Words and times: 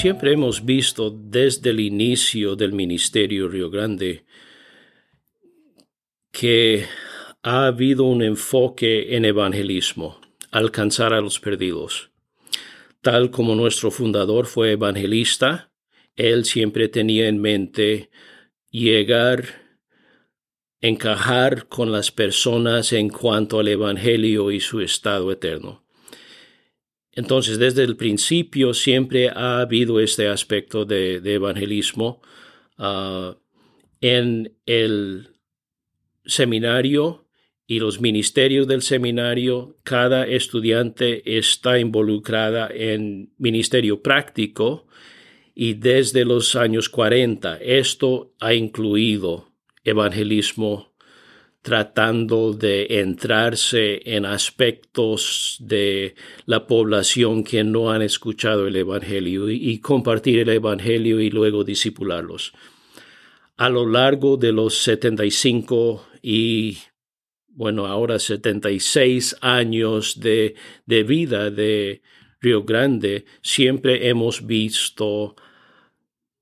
Siempre 0.00 0.32
hemos 0.32 0.64
visto 0.64 1.10
desde 1.10 1.70
el 1.70 1.80
inicio 1.80 2.54
del 2.54 2.72
Ministerio 2.72 3.48
Río 3.48 3.68
Grande 3.68 4.24
que 6.30 6.86
ha 7.42 7.66
habido 7.66 8.04
un 8.04 8.22
enfoque 8.22 9.16
en 9.16 9.24
evangelismo, 9.24 10.20
alcanzar 10.52 11.12
a 11.12 11.20
los 11.20 11.40
perdidos. 11.40 12.12
Tal 13.02 13.32
como 13.32 13.56
nuestro 13.56 13.90
fundador 13.90 14.46
fue 14.46 14.70
evangelista, 14.70 15.72
él 16.14 16.44
siempre 16.44 16.88
tenía 16.88 17.26
en 17.26 17.40
mente 17.40 18.08
llegar, 18.70 19.46
encajar 20.80 21.66
con 21.66 21.90
las 21.90 22.12
personas 22.12 22.92
en 22.92 23.08
cuanto 23.08 23.58
al 23.58 23.66
Evangelio 23.66 24.52
y 24.52 24.60
su 24.60 24.80
estado 24.80 25.32
eterno. 25.32 25.87
Entonces, 27.18 27.58
desde 27.58 27.82
el 27.82 27.96
principio 27.96 28.72
siempre 28.72 29.28
ha 29.28 29.58
habido 29.58 29.98
este 29.98 30.28
aspecto 30.28 30.84
de, 30.84 31.16
evangelismo. 31.16 32.22
Ah, 32.76 33.36
en 34.00 34.52
el 34.66 35.30
seminario 36.24 37.26
y 37.66 37.80
los 37.80 38.00
ministerios 38.00 38.68
del 38.68 38.82
seminario, 38.82 39.78
cada 39.82 40.28
estudiante 40.28 41.36
está 41.36 41.80
involucrada 41.80 42.68
en 42.72 43.32
ministerio 43.36 44.00
práctico 44.00 44.86
y 45.56 45.74
desde 45.74 46.24
los 46.24 46.54
años 46.54 46.88
40 46.88 47.56
esto 47.56 48.32
ha 48.38 48.54
incluido 48.54 49.48
evangelismo 49.82 50.94
tratando 51.62 52.52
de 52.52 53.00
entrarse 53.00 54.00
en 54.04 54.24
aspectos 54.24 55.56
de 55.60 56.14
la 56.46 56.66
población 56.66 57.44
que 57.44 57.64
no 57.64 57.90
han 57.90 58.02
escuchado 58.02 58.66
el 58.66 58.76
Evangelio 58.76 59.50
y, 59.50 59.78
compartir 59.80 60.38
el 60.38 60.48
Evangelio 60.50 61.20
y 61.20 61.30
luego 61.30 61.64
disipularlos. 61.64 62.52
A 63.56 63.68
lo 63.68 63.86
largo 63.86 64.36
de 64.36 64.52
los 64.52 64.78
75 64.78 66.06
y, 66.22 66.78
bueno, 67.48 67.86
ahora 67.86 68.18
76 68.18 69.36
años 69.40 70.20
de, 70.20 70.54
de 70.86 71.02
vida 71.02 71.50
de 71.50 72.02
Río 72.40 72.62
Grande, 72.62 73.24
siempre 73.42 74.08
hemos 74.08 74.46
visto 74.46 75.34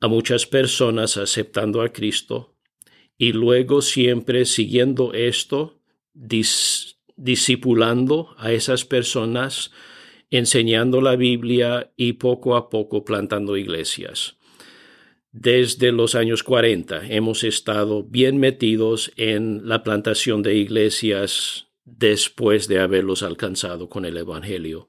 a 0.00 0.08
muchas 0.08 0.46
personas 0.46 1.16
aceptando 1.16 1.82
a 1.82 1.90
Cristo, 1.90 2.51
y 3.22 3.32
luego 3.32 3.82
siempre 3.82 4.44
siguiendo 4.46 5.12
esto, 5.12 5.78
discipulando 7.16 8.34
a 8.36 8.50
esas 8.50 8.84
personas, 8.84 9.70
enseñando 10.30 11.00
la 11.00 11.14
Biblia 11.14 11.92
y 11.96 12.14
poco 12.14 12.56
a 12.56 12.68
poco 12.68 13.04
plantando 13.04 13.56
iglesias. 13.56 14.38
Desde 15.30 15.92
los 15.92 16.16
años 16.16 16.42
40 16.42 17.06
hemos 17.14 17.44
estado 17.44 18.02
bien 18.02 18.38
metidos 18.38 19.12
en 19.14 19.68
la 19.68 19.84
plantación 19.84 20.42
de 20.42 20.56
iglesias 20.56 21.68
después 21.84 22.66
de 22.66 22.80
haberlos 22.80 23.22
alcanzado 23.22 23.88
con 23.88 24.04
el 24.04 24.16
Evangelio. 24.16 24.88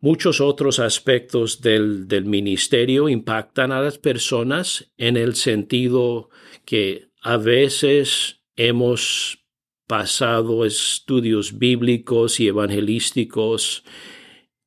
Muchos 0.00 0.40
otros 0.40 0.80
aspectos 0.80 1.60
del, 1.60 2.08
del 2.08 2.24
ministerio 2.24 3.08
impactan 3.08 3.70
a 3.70 3.80
las 3.80 3.96
personas 3.98 4.90
en 4.96 5.16
el 5.16 5.36
sentido 5.36 6.30
que 6.64 7.07
a 7.28 7.36
veces 7.36 8.40
hemos 8.56 9.44
pasado 9.86 10.64
estudios 10.64 11.58
bíblicos 11.58 12.40
y 12.40 12.48
evangelísticos 12.48 13.84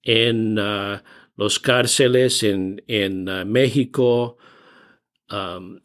en 0.04 0.60
ah, 0.60 1.04
los 1.36 1.58
cárceles 1.58 2.44
en, 2.44 2.84
en 2.86 3.28
ah, 3.30 3.46
México, 3.46 4.38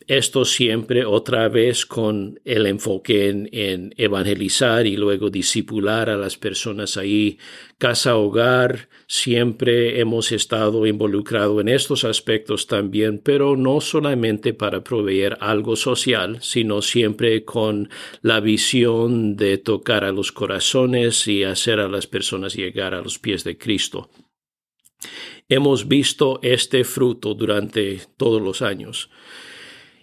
esto 0.06 0.44
siempre 0.44 1.04
otra 1.04 1.48
vez 1.48 1.86
con 1.86 2.40
el 2.44 2.66
enfoque 2.66 3.28
en, 3.28 3.94
evangelizar 3.96 4.86
y 4.86 4.96
luego 4.96 5.30
disipular 5.30 6.10
a 6.10 6.16
las 6.16 6.36
personas 6.36 6.96
ahí. 6.96 7.38
Casa 7.78 8.16
hogar, 8.16 8.88
siempre 9.06 10.00
hemos 10.00 10.32
estado 10.32 10.86
involucrados 10.86 11.60
en 11.60 11.68
estos 11.68 12.04
aspectos 12.04 12.66
también, 12.66 13.20
pero 13.22 13.56
no 13.56 13.80
solamente 13.80 14.54
para 14.54 14.82
proveer 14.82 15.36
algo 15.40 15.76
social, 15.76 16.38
sino 16.40 16.82
siempre 16.82 17.44
con 17.44 17.90
la 18.22 18.40
visión 18.40 19.36
de 19.36 19.58
tocar 19.58 20.04
a 20.04 20.12
los 20.12 20.32
corazones 20.32 21.28
y 21.28 21.44
hacer 21.44 21.80
a 21.80 21.88
las 21.88 22.06
personas 22.06 22.54
llegar 22.54 22.94
a 22.94 23.02
los 23.02 23.18
pies 23.18 23.44
de 23.44 23.58
Cristo. 23.58 24.10
Hemos 25.48 25.86
visto 25.86 26.40
este 26.42 26.82
fruto 26.84 27.34
durante 27.34 28.00
todos 28.16 28.42
los 28.42 28.62
años. 28.62 29.10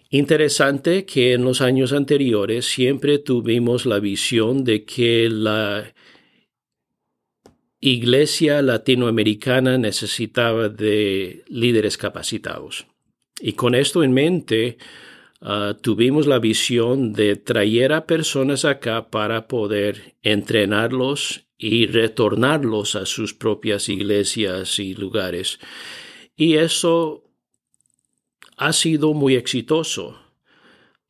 Interesante 0.09 1.06
que 1.06 1.34
en 1.34 1.44
los 1.44 1.59
años 1.62 1.92
anteriores 1.92 2.66
siempre 2.66 3.18
tuvimos 3.18 3.86
la 3.86 4.00
visión 4.00 4.64
de 4.64 4.86
que 4.86 5.28
la 5.30 5.94
iglesia 7.81 8.62
latinoamericana 8.62 9.78
necesitaba 9.78 10.70
de 10.70 11.44
líderes 11.48 11.98
capacitados. 11.98 12.88
Y 13.42 13.54
con 13.54 13.75
esto 13.75 14.04
en 14.04 14.14
mente, 14.14 14.78
ah, 15.42 15.75
tuvimos 15.81 16.28
la 16.28 16.40
visión 16.40 17.12
de 17.12 17.36
traer 17.36 17.92
a 17.92 18.06
personas 18.06 18.64
acá 18.64 19.10
para 19.10 19.48
poder 19.50 20.16
entrenarlos 20.22 21.48
y 21.63 21.88
retornarlos 21.88 22.96
a 22.96 23.06
sus 23.06 23.34
propias 23.34 23.88
iglesias 23.88 24.79
y 24.79 24.96
lugares. 24.96 25.59
Y 26.35 26.56
eso 26.56 27.24
ha 28.57 28.74
sido 28.74 29.13
muy 29.13 29.35
exitoso. 29.35 30.19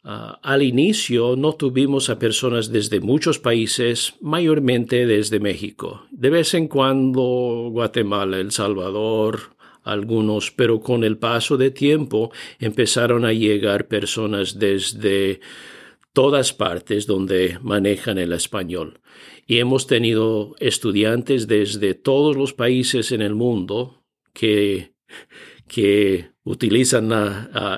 Ah, 0.03 0.39
al 0.43 0.61
inicio 0.61 1.35
no 1.35 1.53
tuvimos 1.53 2.11
a 2.11 2.19
personas 2.19 2.71
desde 2.71 2.99
muchos 2.99 3.39
países, 3.39 4.13
mayormente 4.21 5.07
desde 5.07 5.39
México. 5.39 6.05
De 6.11 6.29
vez 6.29 6.53
en 6.53 6.67
cuando 6.67 7.69
Guatemala, 7.71 8.37
El 8.37 8.51
Salvador, 8.51 9.55
algunos, 9.81 10.51
pero 10.51 10.81
con 10.81 11.03
el 11.03 11.17
paso 11.17 11.57
de 11.57 11.71
tiempo 11.71 12.31
empezaron 12.59 13.25
a 13.25 13.33
llegar 13.33 13.87
personas 13.87 14.59
desde 14.59 15.39
todas 16.13 16.53
partes 16.53 17.07
donde 17.07 17.57
manejan 17.61 18.17
el 18.17 18.33
español 18.33 19.01
y 19.45 19.57
hemos 19.57 19.87
tenido 19.87 20.55
estudiantes 20.59 21.47
desde 21.47 21.95
todos 21.95 22.37
los 22.37 22.53
países 22.53 23.11
en 23.11 23.21
el 23.21 23.35
mundo 23.35 24.03
que, 24.31 24.93
que 25.67 26.29
utilizan 26.43 27.11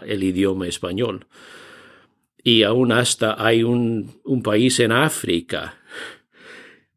el 0.06 0.24
idioma 0.24 0.68
español. 0.68 1.28
Y 2.44 2.64
aún 2.64 2.92
hasta 2.92 3.44
hay 3.44 3.64
un, 3.64 4.22
un 4.24 4.44
país 4.44 4.80
en 4.80 4.92
África 4.92 5.80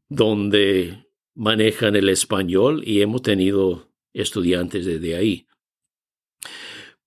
donde 0.08 1.06
manejan 1.34 1.96
el 1.96 2.08
español 2.08 2.82
y 2.84 3.00
hemos 3.00 3.22
tenido 3.22 3.88
estudiantes 4.12 4.84
desde 4.84 5.16
ahí. 5.16 5.47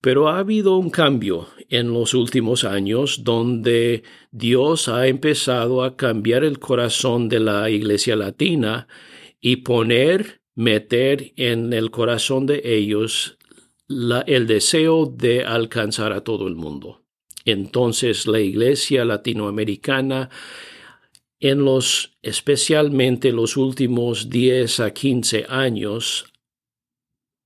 Pero 0.02 0.28
ha 0.28 0.40
habido 0.40 0.76
un 0.76 0.90
cambio 0.90 1.46
en 1.68 1.92
los 1.92 2.12
últimos 2.12 2.64
años 2.64 3.22
donde 3.22 4.02
Dios 4.32 4.88
ha 4.88 5.06
empezado 5.06 5.84
a 5.84 5.96
cambiar 5.96 6.42
el 6.42 6.58
corazón 6.58 7.28
de 7.28 7.38
la 7.38 7.70
iglesia 7.70 8.16
latina 8.16 8.88
y 9.40 9.56
poner, 9.56 10.40
meter 10.56 11.32
en 11.36 11.72
el 11.72 11.92
corazón 11.92 12.46
de 12.46 12.62
ellos 12.64 13.38
el 13.88 14.46
deseo 14.48 15.06
de 15.06 15.44
alcanzar 15.44 16.12
a 16.12 16.22
todo 16.22 16.48
el 16.48 16.56
mundo. 16.56 17.04
Entonces 17.44 18.26
la 18.26 18.40
iglesia 18.40 19.04
latinoamericana 19.04 20.30
en 21.38 21.64
los 21.64 22.16
especialmente 22.22 23.30
los 23.30 23.56
últimos 23.56 24.30
10 24.30 24.80
a 24.80 24.92
15 24.92 25.46
años 25.48 26.31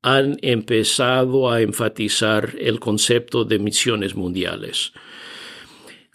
han 0.07 0.39
empezado 0.41 1.51
a 1.51 1.61
enfatizar 1.61 2.55
el 2.61 2.79
concepto 2.79 3.45
de 3.45 3.59
misiones 3.59 4.15
mundiales. 4.15 4.93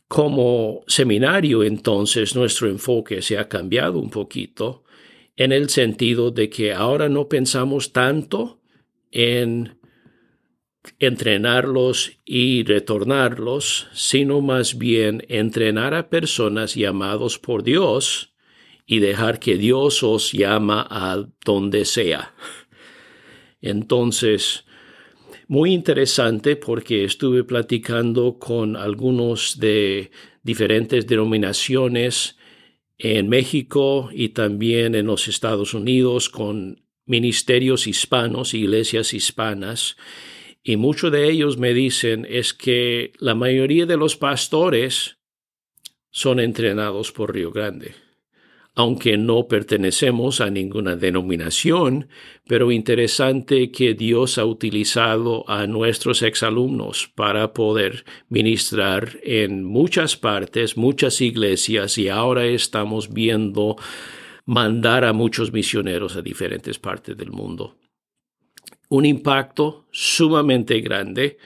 Como 0.08 0.86
seminario, 0.88 1.62
entonces, 1.62 2.34
nuestro 2.34 2.70
enfoque 2.70 3.22
se 3.22 3.38
ha 3.38 3.50
cambiado 3.50 4.00
un 4.00 4.10
poquito 4.10 4.86
en 5.36 5.52
el 5.52 5.70
sentido 5.70 6.32
de 6.32 6.50
que 6.50 6.72
ahora 6.72 7.10
no 7.10 7.28
pensamos 7.28 7.92
tanto 7.92 8.62
en 9.12 9.78
entrenarlos 10.98 12.14
y 12.24 12.64
retornarlos, 12.64 13.90
sino 13.92 14.40
más 14.40 14.78
bien 14.78 15.26
entrenar 15.28 15.94
a 15.96 16.10
personas 16.10 16.76
llamados 16.76 17.40
por 17.40 17.64
Dios 17.64 18.34
y 18.86 19.00
dejar 19.00 19.40
que 19.40 19.58
Dios 19.58 20.02
os 20.02 20.32
llama 20.32 20.88
a 20.90 21.26
donde 21.44 21.84
sea. 21.84 22.34
Entonces, 23.62 24.66
muy 25.48 25.74
interesante 25.74 26.56
porque 26.56 27.04
estuve 27.04 27.44
platicando 27.44 28.40
con 28.40 28.76
algunos 28.76 29.60
de 29.60 30.12
diferentes 30.44 31.06
denominaciones 31.08 32.38
en 32.98 33.30
México 33.30 34.10
y 34.14 34.30
también 34.30 34.96
en 34.96 35.08
los 35.08 35.28
Estados 35.28 35.74
Unidos 35.74 36.30
con 36.30 36.84
ministerios 37.06 37.88
hispanos, 37.88 38.54
iglesias 38.54 39.14
hispanas, 39.14 39.98
Y 40.64 40.78
muchos 40.78 41.12
de 41.12 41.28
ellos 41.28 41.58
me 41.58 41.74
dicen 41.74 42.28
es 42.30 42.54
que 42.54 43.14
la 43.18 43.34
mayoría 43.34 43.88
de 43.88 43.98
los 43.98 44.16
pastores 44.16 45.18
son 46.12 46.40
entrenados 46.40 47.12
por 47.12 47.34
Río 47.34 47.52
Grande 47.52 47.96
aunque 48.74 49.18
no 49.18 49.48
pertenecemos 49.48 50.40
a 50.40 50.50
ninguna 50.50 50.96
denominación, 50.96 52.08
pero 52.48 52.72
interesante 52.72 53.72
que 53.72 53.94
Dios 53.94 54.38
ha 54.38 54.46
utilizado 54.46 55.50
a 55.50 55.68
nuestros 55.68 56.22
exalumnos 56.22 57.12
para 57.16 57.54
poder 57.54 58.06
ministrar 58.30 59.20
en 59.24 59.66
muchas 59.66 60.16
partes, 60.16 60.78
muchas 60.78 61.20
iglesias, 61.20 61.98
y 61.98 62.08
ahora 62.08 62.46
estamos 62.46 63.14
viendo 63.14 63.76
mandar 64.46 65.04
a 65.04 65.14
muchos 65.14 65.52
misioneros 65.52 66.16
a 66.16 66.22
diferentes 66.22 66.80
partes 66.80 67.18
del 67.18 67.32
mundo. 67.32 67.78
Un 68.90 69.06
impacto 69.06 69.86
sumamente 69.92 70.80
grande 70.82 71.38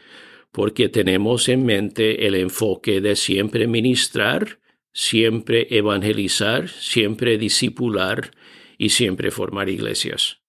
porque 0.52 0.90
tenemos 0.90 1.50
en 1.50 1.66
mente 1.66 2.26
el 2.28 2.36
enfoque 2.36 3.02
de 3.02 3.16
siempre 3.18 3.68
ministrar, 3.68 4.60
siempre 4.96 5.68
evangelizar, 5.72 6.70
siempre 6.70 7.38
discipular 7.38 8.32
y 8.78 8.90
siempre 8.90 9.30
formar 9.30 9.68
iglesias. 9.68 10.45